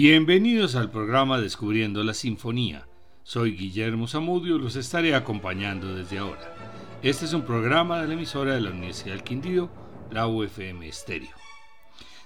[0.00, 2.86] Bienvenidos al programa Descubriendo la Sinfonía.
[3.24, 6.54] Soy Guillermo Zamudio y los estaré acompañando desde ahora.
[7.02, 9.68] Este es un programa de la emisora de la Universidad del Quindío,
[10.12, 11.34] la UFM Estéreo.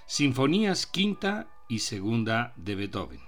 [0.05, 3.21] Sinfonías quinta y segunda de Beethoven.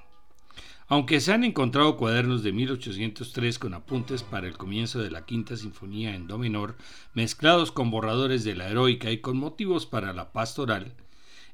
[0.90, 5.58] Aunque se han encontrado cuadernos de 1803 con apuntes para el comienzo de la quinta
[5.58, 6.78] sinfonía en do menor,
[7.16, 10.94] mezclados con borradores de la heroica y con motivos para la pastoral,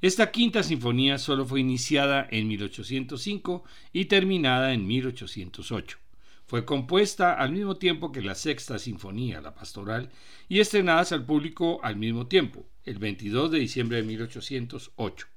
[0.01, 5.99] esta quinta sinfonía solo fue iniciada en 1805 y terminada en 1808.
[6.47, 10.09] Fue compuesta al mismo tiempo que la sexta sinfonía, la pastoral,
[10.49, 15.27] y estrenadas al público al mismo tiempo, el 22 de diciembre de 1808.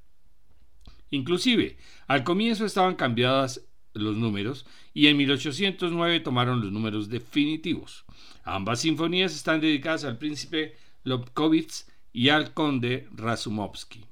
[1.11, 1.77] Inclusive,
[2.07, 8.05] al comienzo estaban cambiadas los números y en 1809 tomaron los números definitivos.
[8.43, 14.05] Ambas sinfonías están dedicadas al príncipe Lobkowitz y al conde Razumovsky.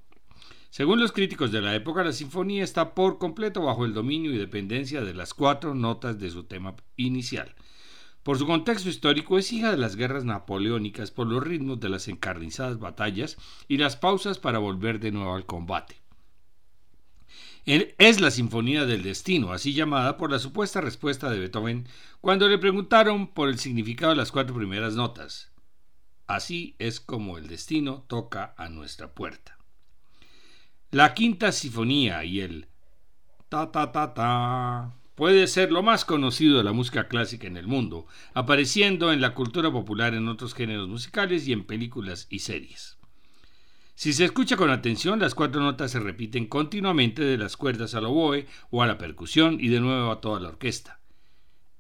[0.73, 4.39] Según los críticos de la época, la sinfonía está por completo bajo el dominio y
[4.39, 7.55] dependencia de las cuatro notas de su tema inicial.
[8.23, 12.09] Por su contexto histórico es hija de las guerras napoleónicas por los ritmos de las
[12.09, 13.37] encarnizadas batallas
[13.69, 16.01] y las pausas para volver de nuevo al combate.
[17.67, 21.87] Es la Sinfonía del Destino, así llamada por la supuesta respuesta de Beethoven
[22.23, 25.53] cuando le preguntaron por el significado de las cuatro primeras notas.
[26.27, 29.59] Así es como el destino toca a nuestra puerta.
[30.93, 32.67] La quinta sinfonía y el
[33.49, 37.67] ta ta ta ta puede ser lo más conocido de la música clásica en el
[37.67, 42.99] mundo, apareciendo en la cultura popular en otros géneros musicales y en películas y series.
[43.95, 48.05] Si se escucha con atención, las cuatro notas se repiten continuamente de las cuerdas al
[48.05, 51.01] oboe o a la percusión y de nuevo a toda la orquesta.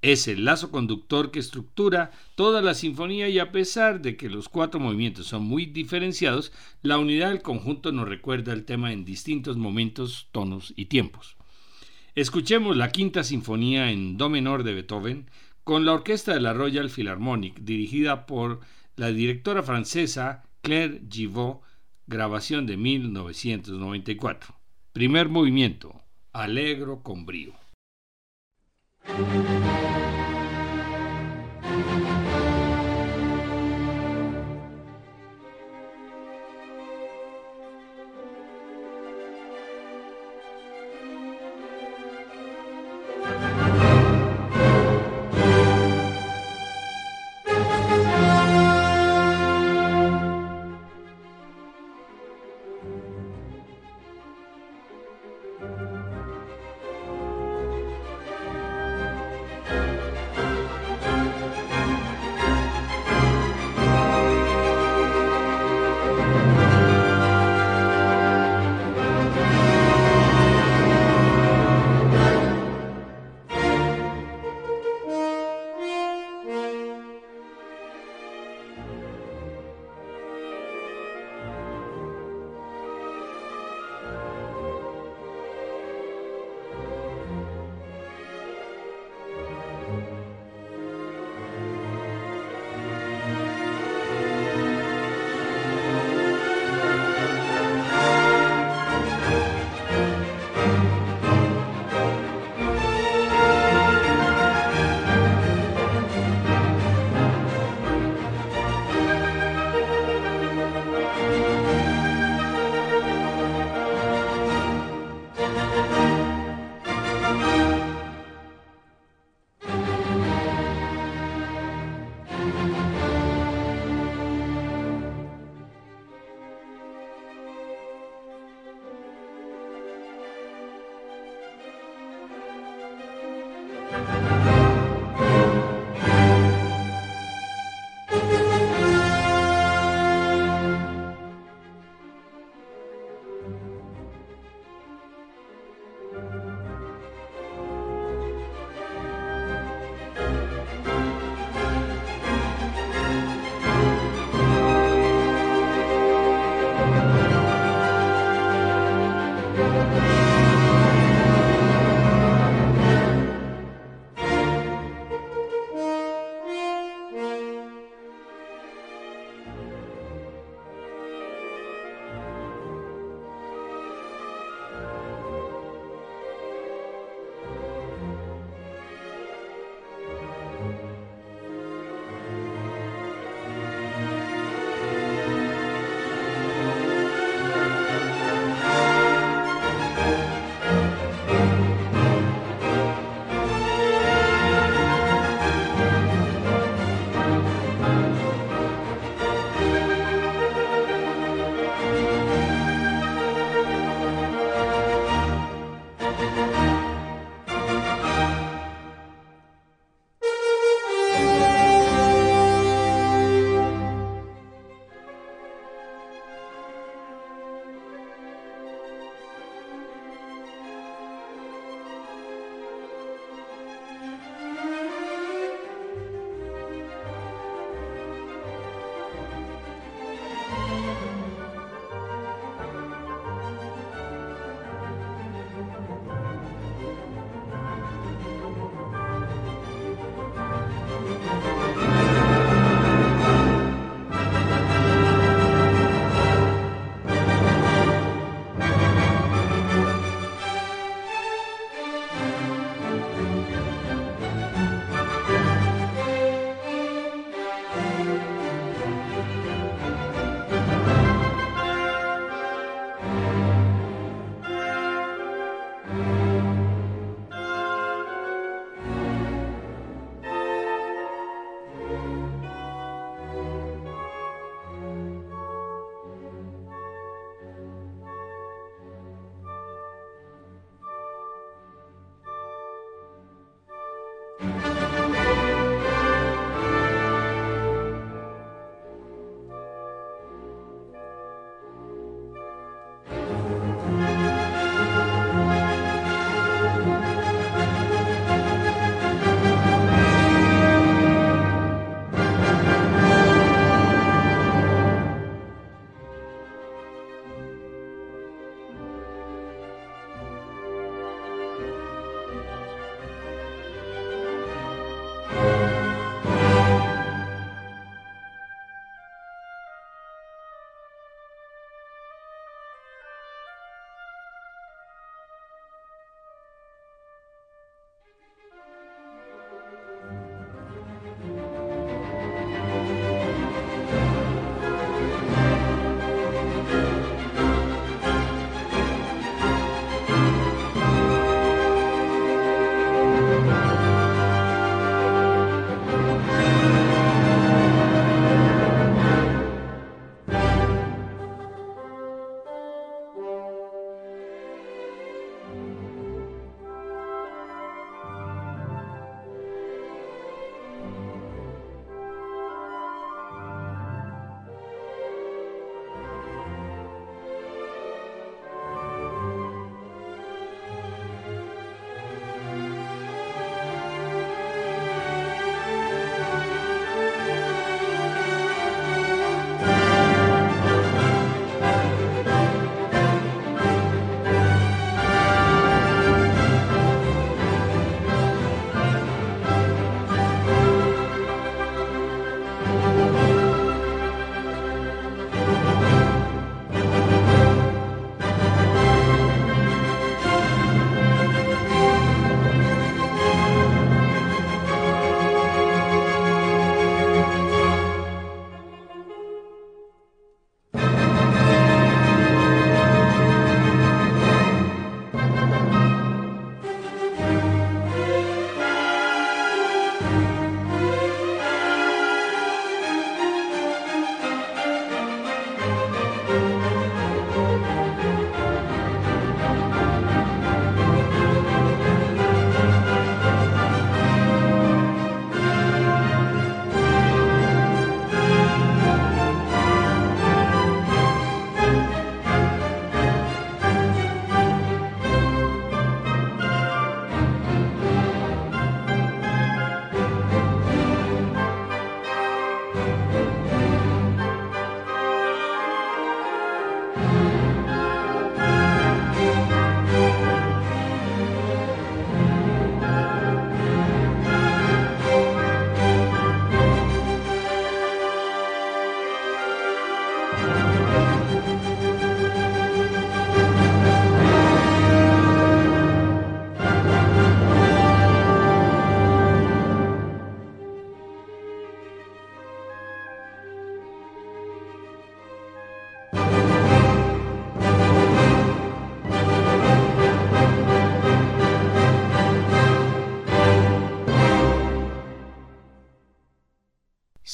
[0.02, 4.48] Es el lazo conductor que estructura toda la sinfonía y a pesar de que los
[4.48, 9.56] cuatro movimientos son muy diferenciados, la unidad del conjunto nos recuerda el tema en distintos
[9.56, 11.36] momentos, tonos y tiempos.
[12.16, 15.30] Escuchemos la quinta sinfonía en do menor de Beethoven
[15.62, 18.58] con la orquesta de la Royal Philharmonic dirigida por
[18.96, 21.62] la directora francesa Claire Givot,
[22.08, 24.56] grabación de 1994.
[24.92, 27.61] Primer movimiento, alegro con brío.
[29.04, 30.11] Thank you.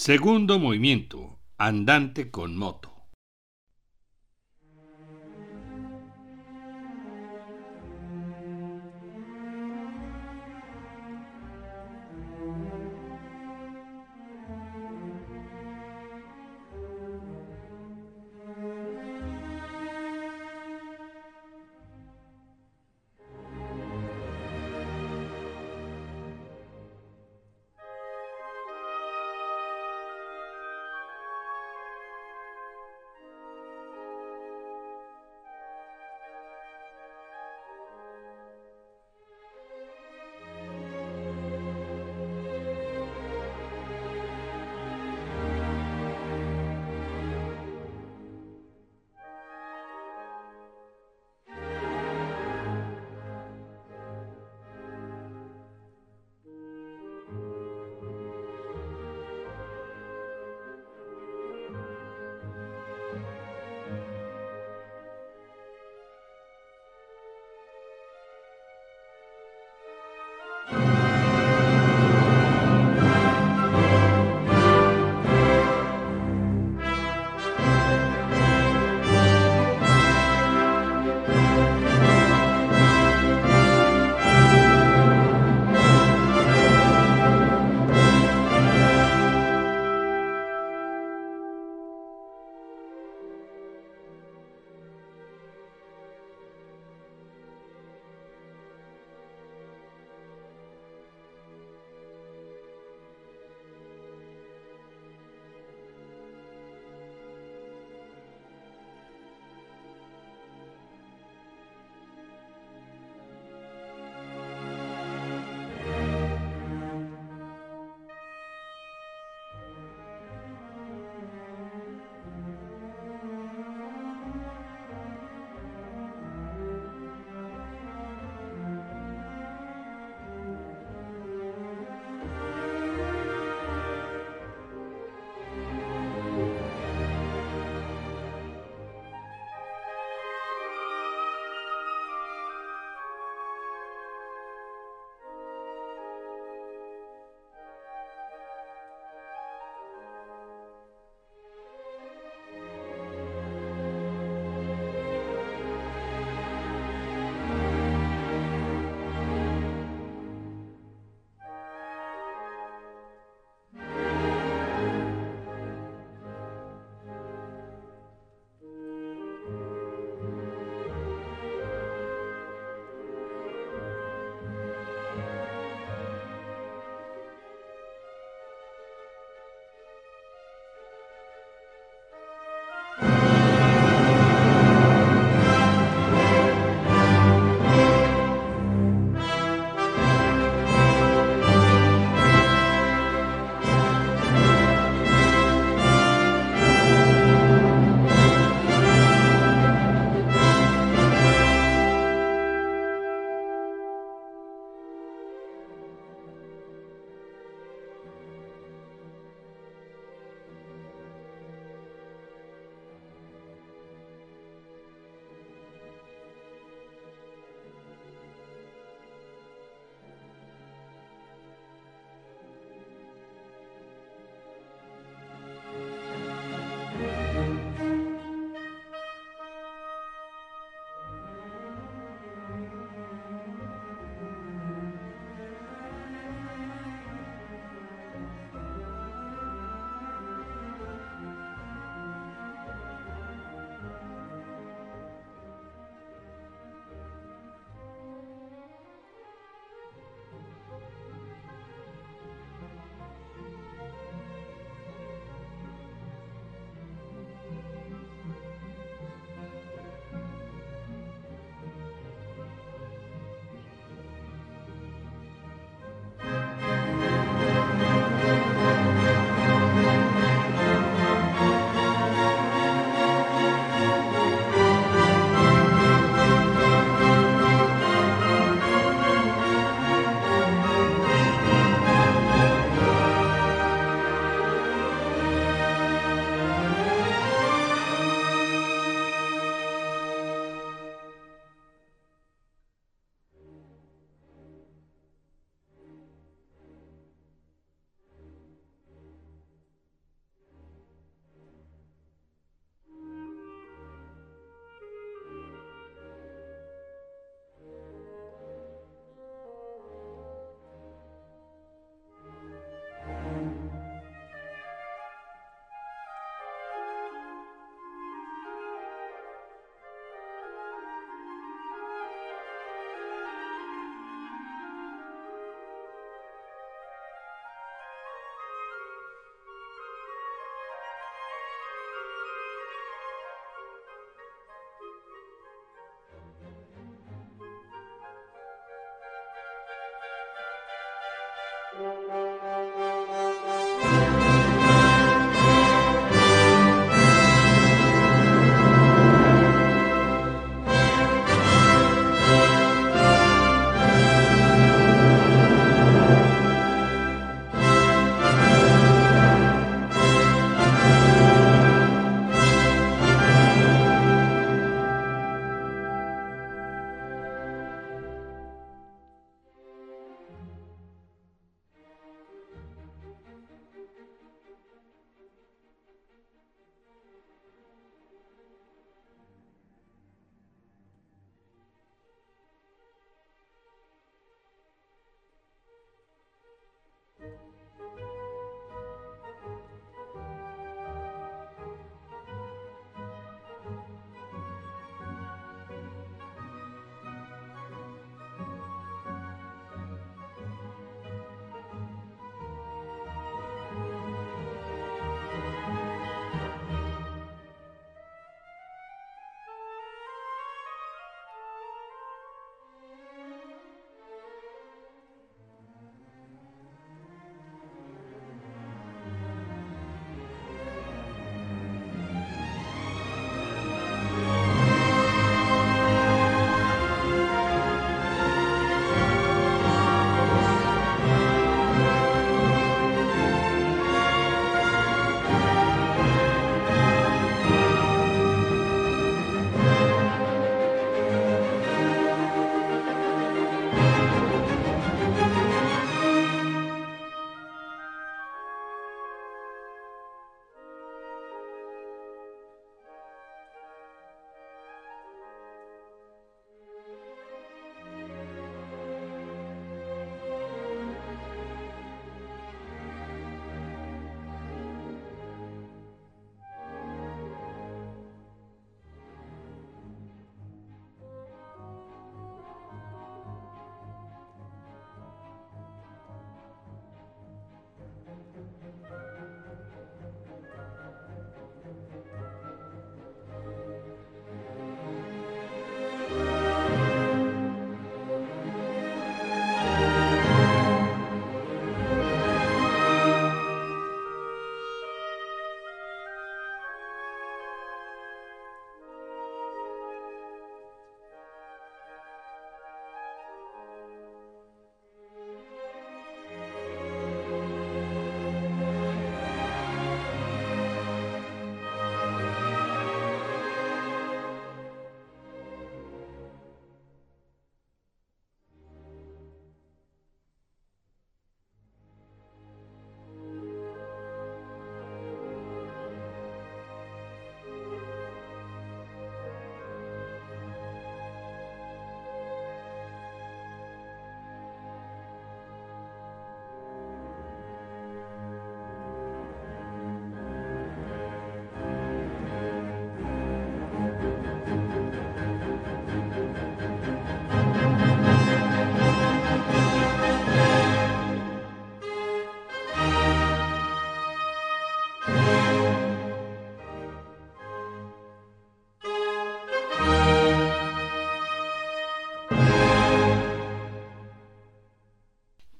[0.08, 2.87] Segundo movimiento, andante con moto.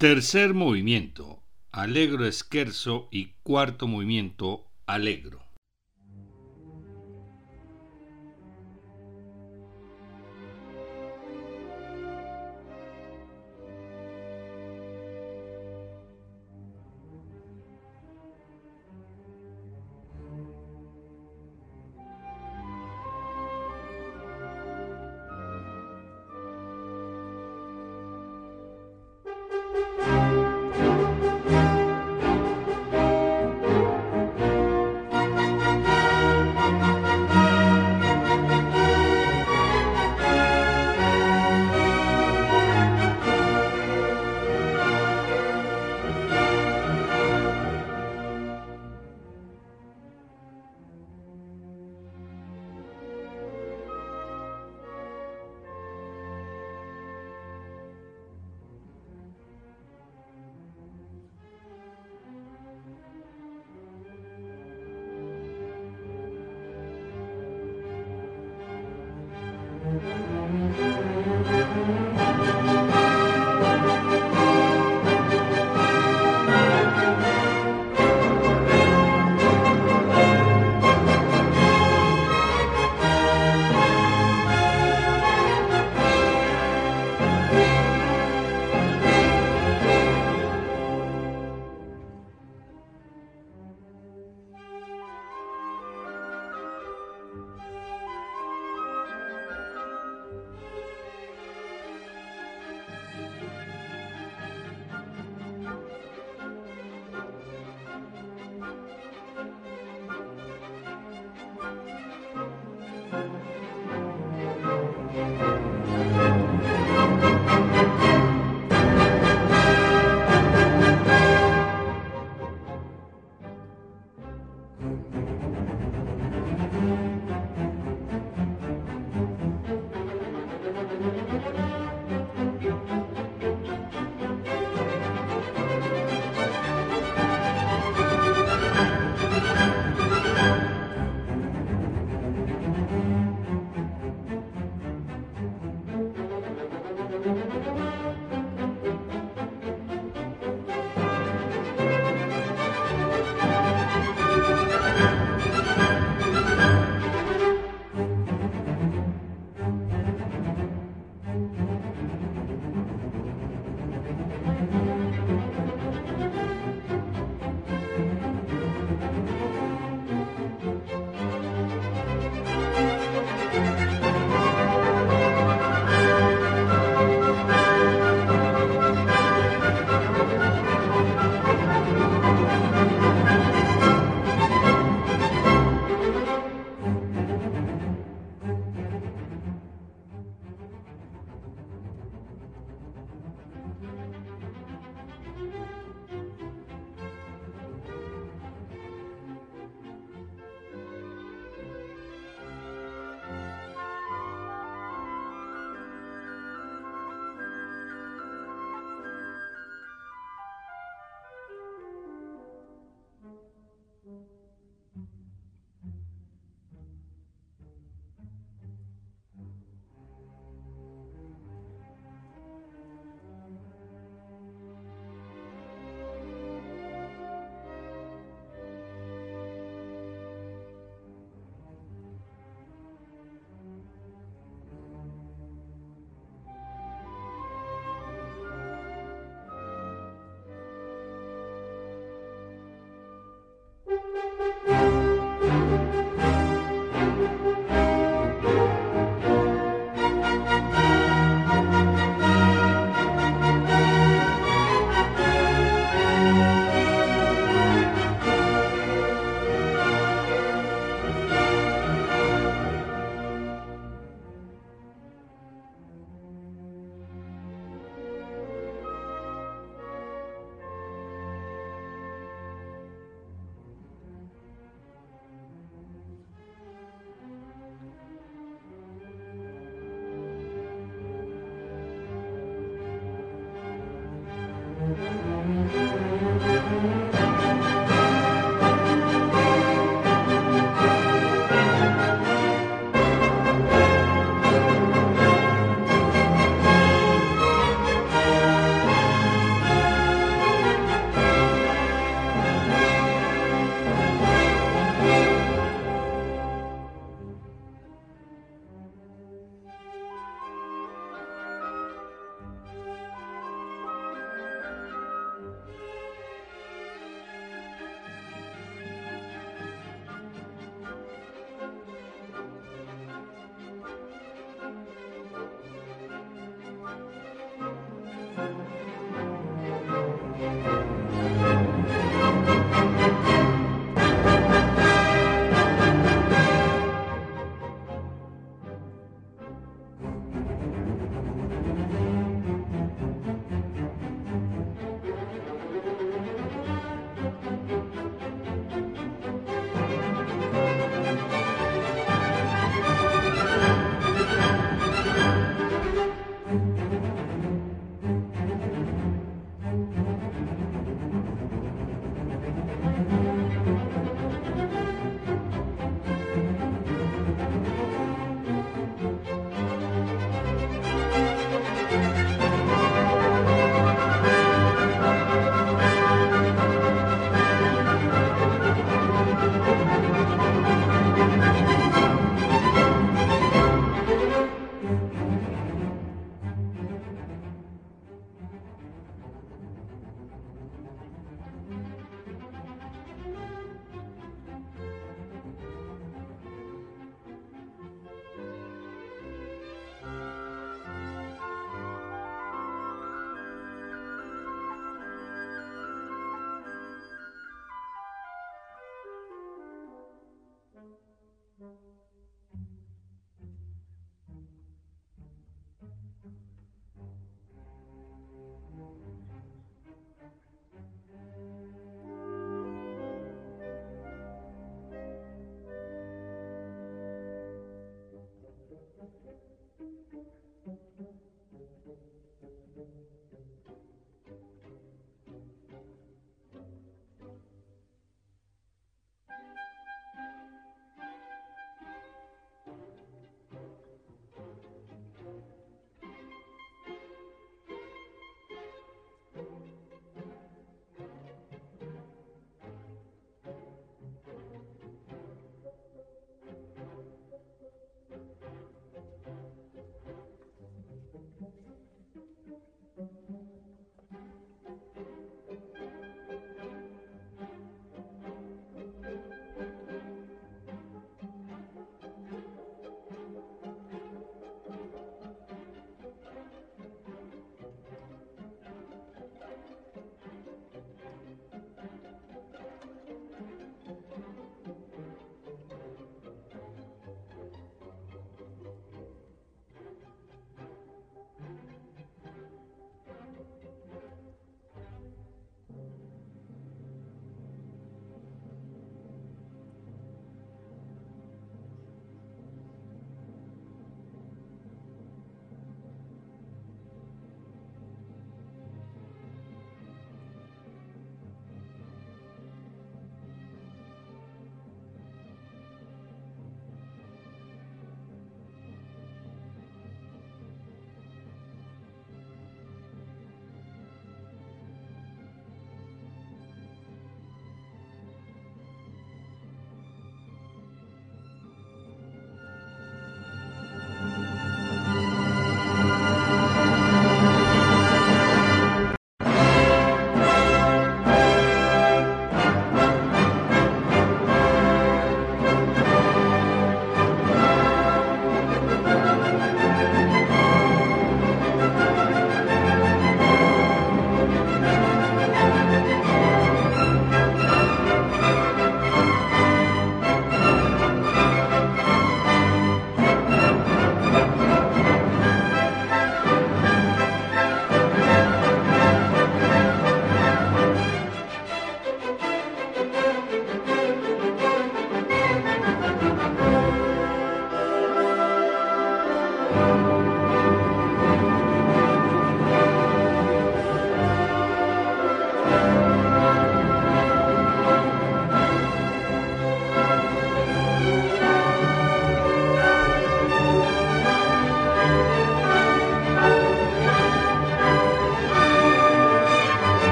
[0.00, 5.39] Tercer movimiento, Alegro Esquerzo y cuarto movimiento, Alegro.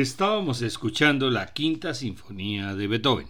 [0.00, 3.28] Estábamos escuchando la Quinta Sinfonía de Beethoven.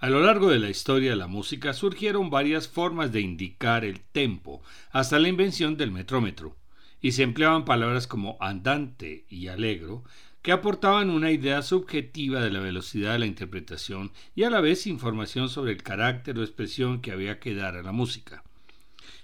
[0.00, 4.00] A lo largo de la historia de la música surgieron varias formas de indicar el
[4.00, 6.56] tempo, hasta la invención del metrómetro,
[7.00, 10.02] y se empleaban palabras como andante y alegro,
[10.42, 14.88] que aportaban una idea subjetiva de la velocidad de la interpretación y a la vez
[14.88, 18.42] información sobre el carácter o expresión que había que dar a la música.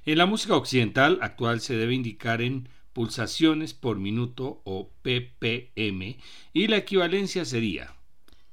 [0.06, 6.18] En la música occidental actual se debe indicar en pulsaciones por minuto o ppm
[6.52, 7.94] y la equivalencia sería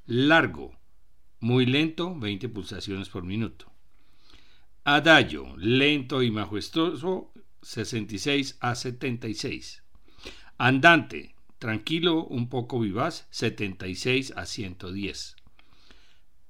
[0.05, 0.75] largo,
[1.39, 3.71] muy lento, 20 pulsaciones por minuto.
[4.83, 7.31] Adagio, lento y majestuoso,
[7.61, 9.83] 66 a 76.
[10.57, 15.35] Andante, tranquilo, un poco vivaz, 76 a 110.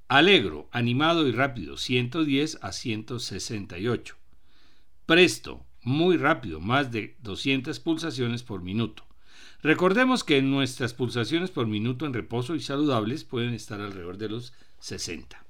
[0.07, 4.15] Alegro, animado y rápido, 110 a 168.
[5.05, 9.05] Presto, muy rápido, más de 200 pulsaciones por minuto.
[9.61, 14.53] Recordemos que nuestras pulsaciones por minuto en reposo y saludables pueden estar alrededor de los
[14.79, 15.43] 60.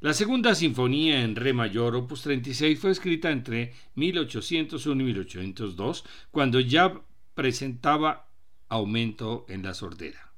[0.00, 6.60] La segunda sinfonía en re mayor, opus 36, fue escrita entre 1801 y 1802, cuando
[6.60, 7.00] ya
[7.34, 8.28] presentaba
[8.68, 10.32] aumento en la sordera.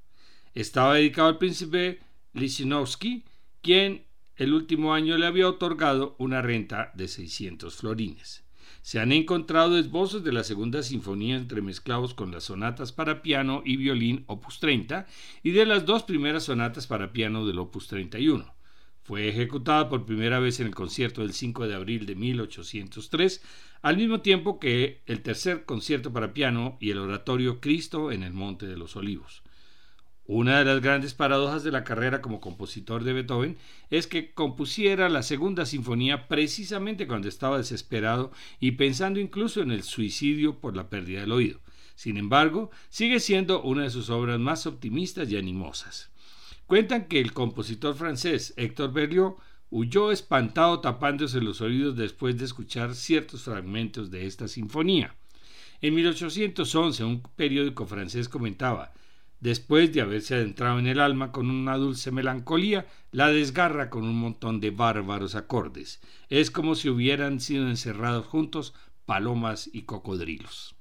[0.54, 2.00] Estaba dedicado al príncipe
[2.32, 3.24] Lichnowsky,
[3.62, 4.04] quien
[4.36, 8.45] el último año le había otorgado una renta de 600 florines.
[8.82, 13.76] Se han encontrado esbozos de la segunda sinfonía entremezclados con las sonatas para piano y
[13.76, 15.06] violín opus 30
[15.42, 18.54] y de las dos primeras sonatas para piano del opus 31.
[19.02, 23.40] Fue ejecutada por primera vez en el concierto del 5 de abril de 1803,
[23.82, 28.32] al mismo tiempo que el tercer concierto para piano y el oratorio Cristo en el
[28.32, 29.44] Monte de los Olivos.
[30.28, 33.56] Una de las grandes paradojas de la carrera como compositor de Beethoven
[33.90, 39.84] es que compusiera la segunda sinfonía precisamente cuando estaba desesperado y pensando incluso en el
[39.84, 41.60] suicidio por la pérdida del oído.
[41.94, 46.10] Sin embargo, sigue siendo una de sus obras más optimistas y animosas.
[46.66, 49.34] Cuentan que el compositor francés Héctor Berlioz
[49.70, 55.14] huyó espantado tapándose los oídos después de escuchar ciertos fragmentos de esta sinfonía.
[55.80, 58.92] En 1811 un periódico francés comentaba
[59.46, 64.18] Después de haberse adentrado en el alma con una dulce melancolía, la desgarra con un
[64.18, 66.00] montón de bárbaros acordes.
[66.28, 68.74] Es como si hubieran sido encerrados juntos
[69.04, 70.74] palomas y cocodrilos.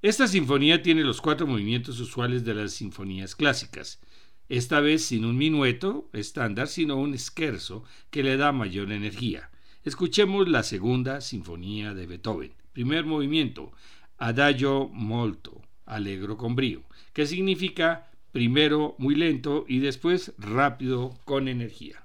[0.00, 4.00] Esta sinfonía tiene los cuatro movimientos usuales de las sinfonías clásicas,
[4.48, 9.50] esta vez sin un minueto estándar, sino un scherzo que le da mayor energía.
[9.84, 12.54] Escuchemos la segunda sinfonía de Beethoven.
[12.72, 13.70] Primer movimiento,
[14.16, 16.84] Adagio molto, alegro con brío
[17.20, 22.02] que significa primero muy lento y después rápido con energía.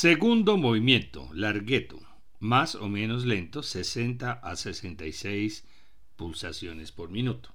[0.00, 2.00] Segundo movimiento, largueto,
[2.38, 5.66] más o menos lento, 60 a 66
[6.16, 7.52] pulsaciones por minuto.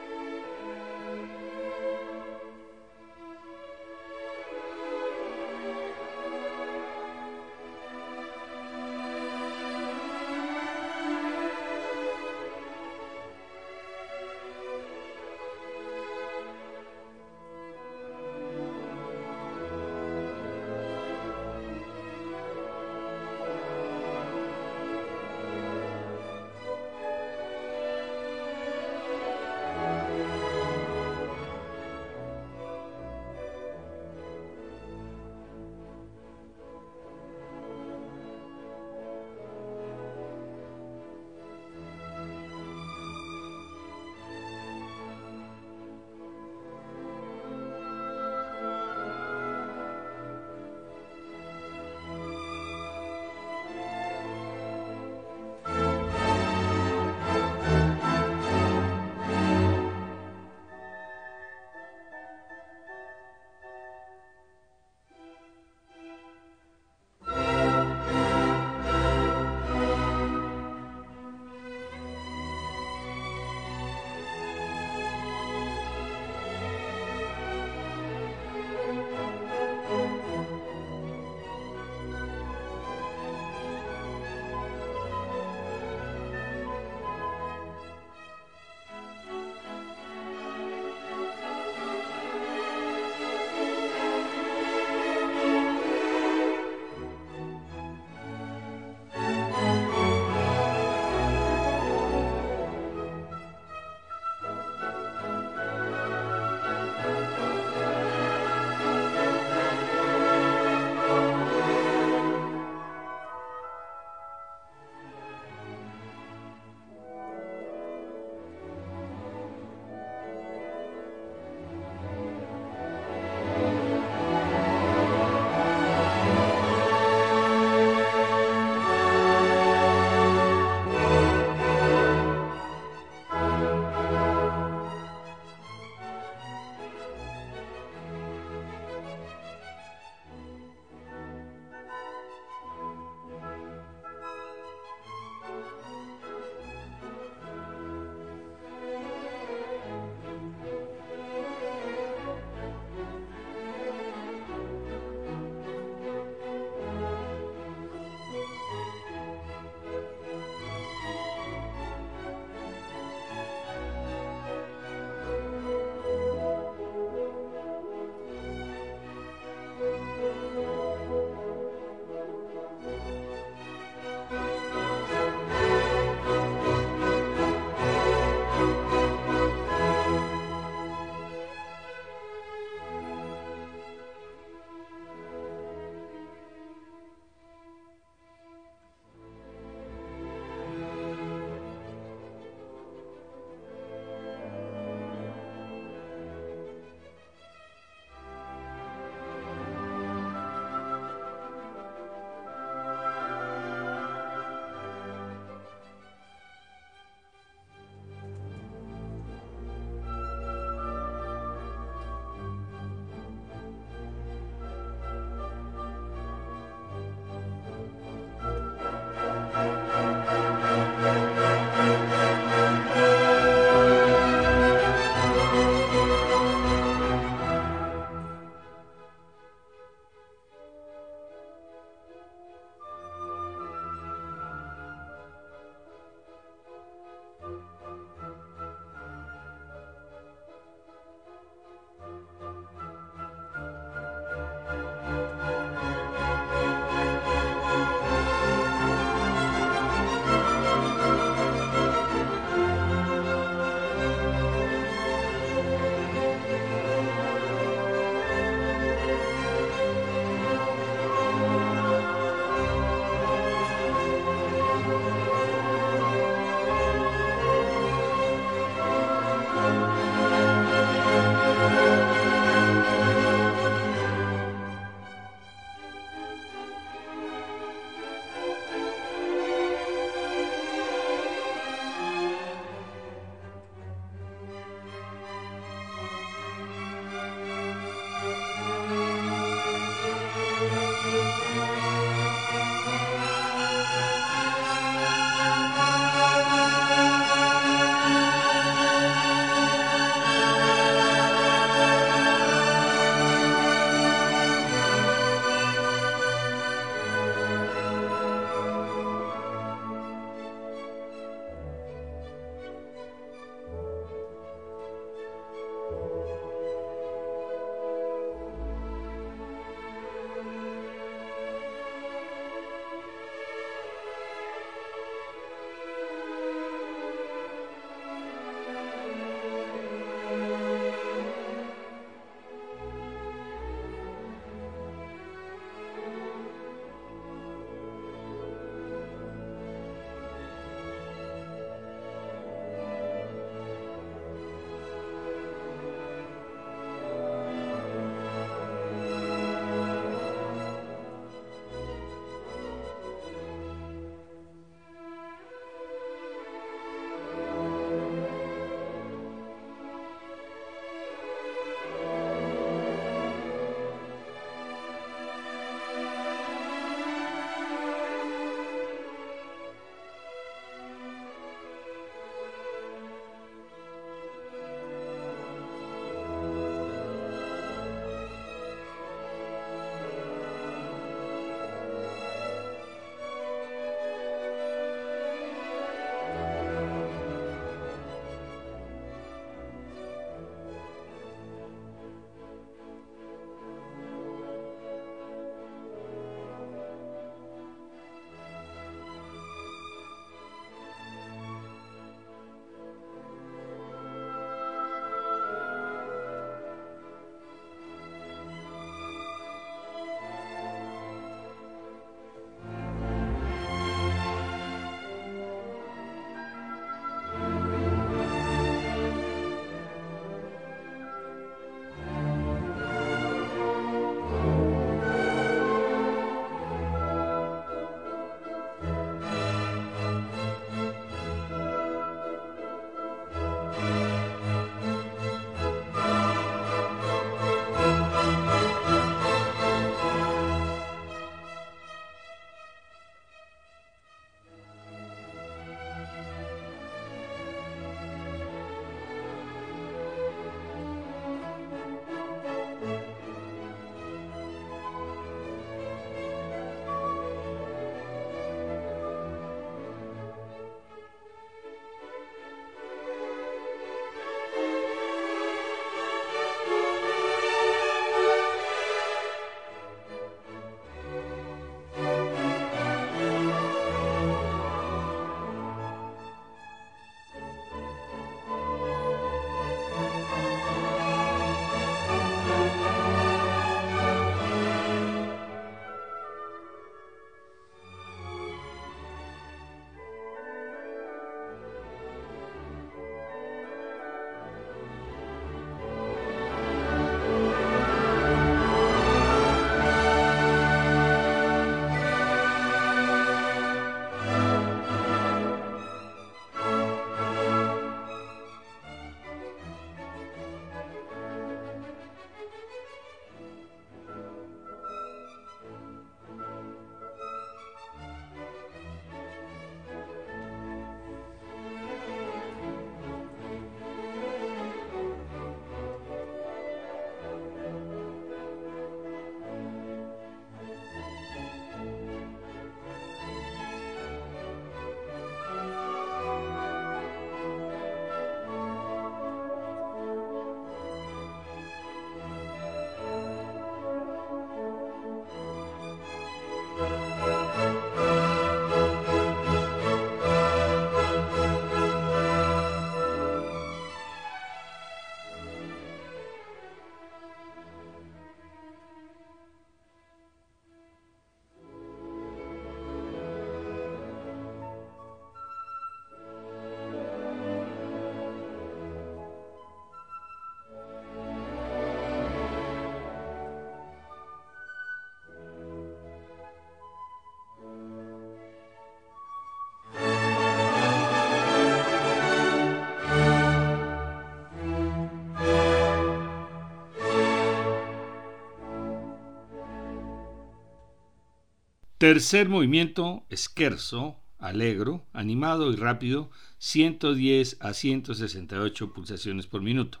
[592.02, 600.00] Tercer movimiento, scherzo, alegro, animado y rápido, 110 a 168 pulsaciones por minuto.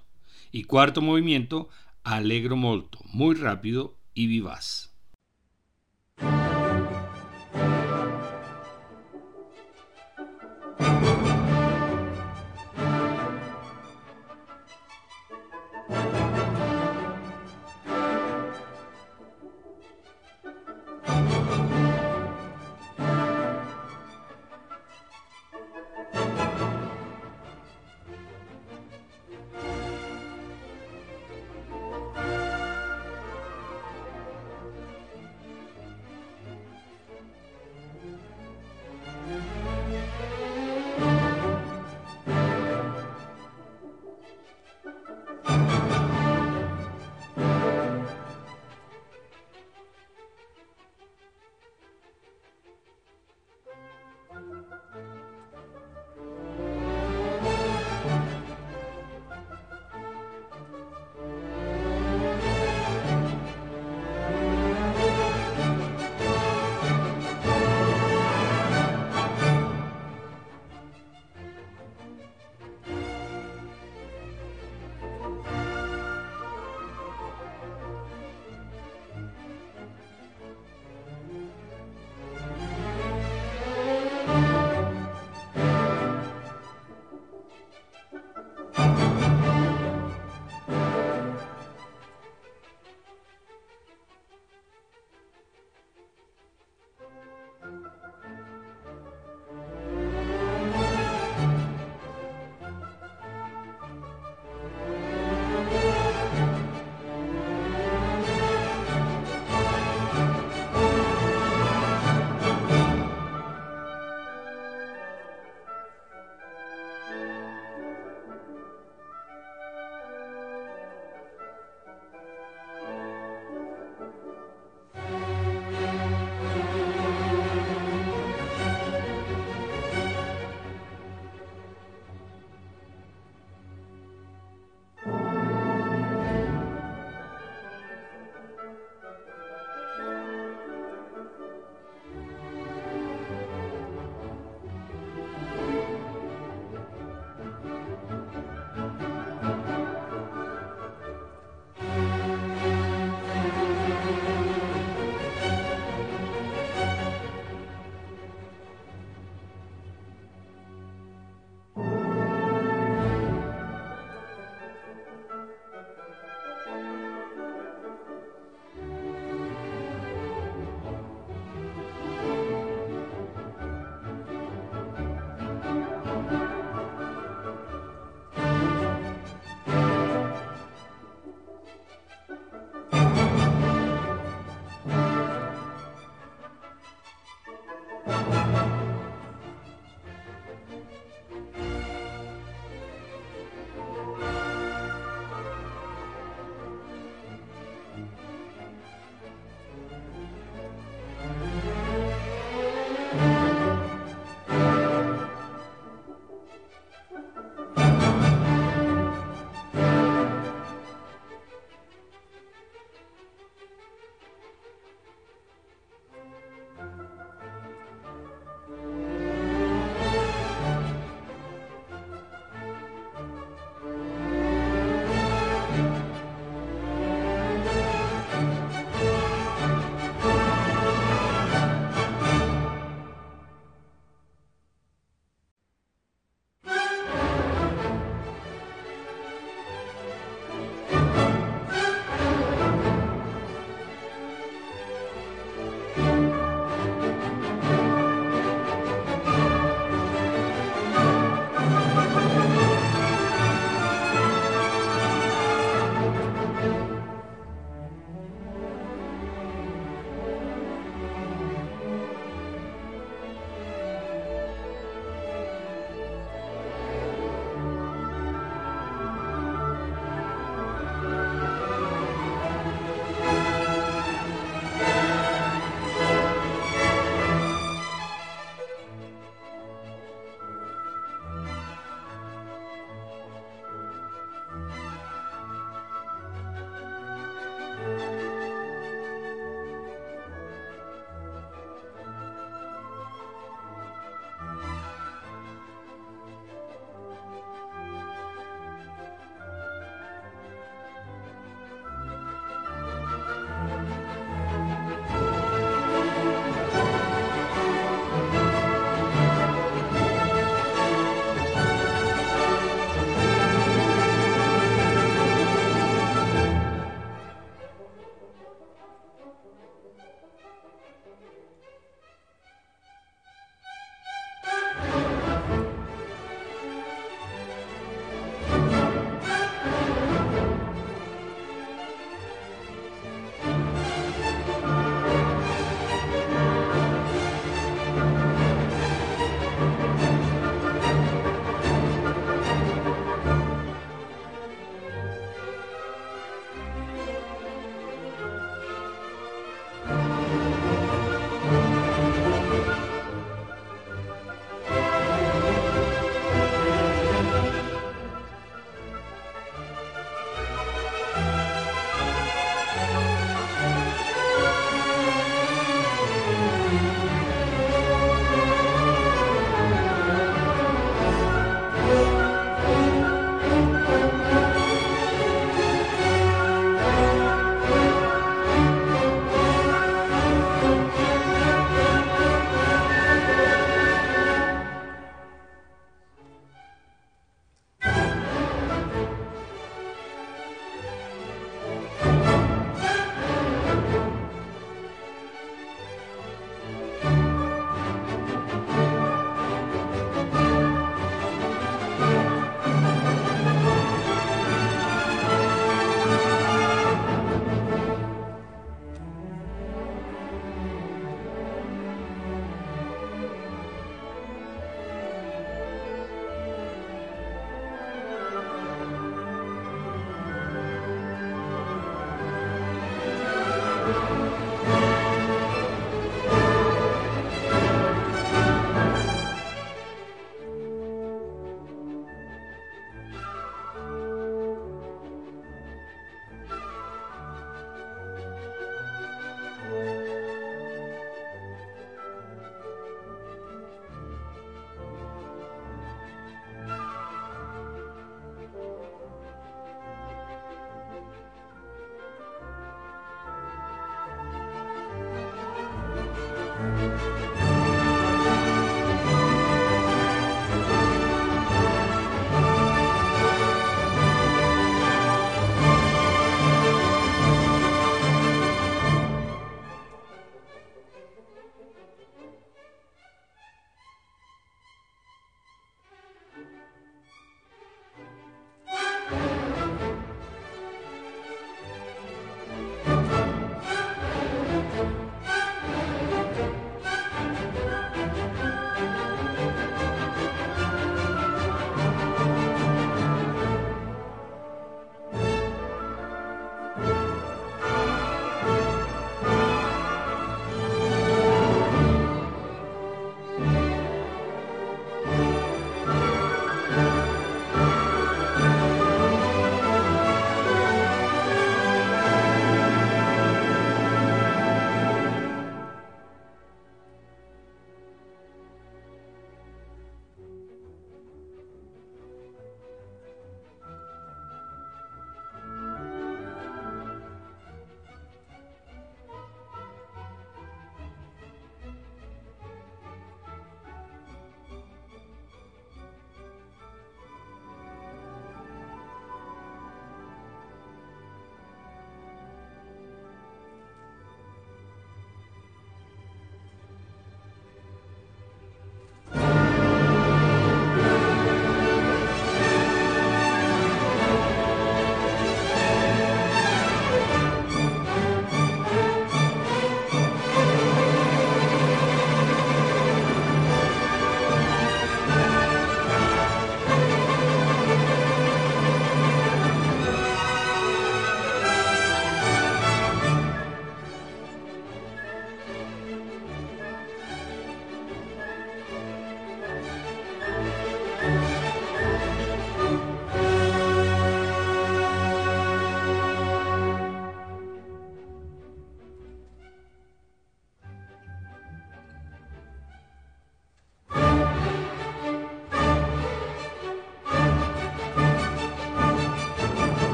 [0.50, 1.68] Y cuarto movimiento,
[2.02, 4.91] allegro molto, muy rápido y vivaz.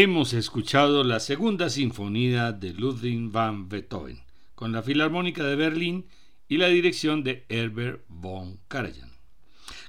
[0.00, 4.20] Hemos escuchado la segunda sinfonía de Ludwig van Beethoven,
[4.54, 6.06] con la Filarmónica de Berlín
[6.46, 9.10] y la dirección de Herbert von Karajan.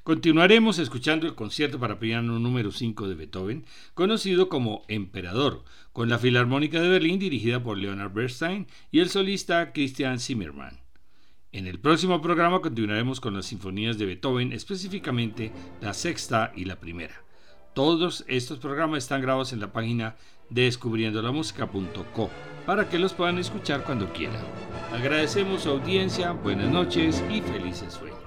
[0.02, 5.64] Continuaremos escuchando el concierto para piano número 5 de Beethoven, conocido como Emperador,
[5.94, 10.80] con la Filarmónica de Berlín dirigida por Leonard Bernstein y el solista Christian Zimmermann.
[11.52, 16.80] En el próximo programa continuaremos con las sinfonías de Beethoven, específicamente la sexta y la
[16.80, 17.29] primera.
[17.74, 20.16] Todos estos programas están grabados en la página
[20.50, 22.30] descubriendolamusica.co
[22.66, 24.44] para que los puedan escuchar cuando quieran.
[24.94, 28.19] Agradecemos su audiencia, buenas noches y felices sueños.